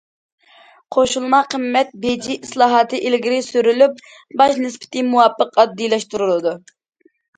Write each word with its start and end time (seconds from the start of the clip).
قوشۇلما 0.95 1.41
قىممەت 1.53 1.91
بېجى 2.05 2.37
ئىسلاھاتى 2.47 3.01
ئىلگىرى 3.09 3.39
سۈرۈلۈپ، 3.49 4.01
باج 4.43 4.57
نىسبىتى 4.65 5.05
مۇۋاپىق 5.11 5.61
ئاددىيلاشتۇرۇلىدۇ. 5.61 6.57